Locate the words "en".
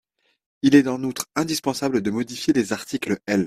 0.87-1.03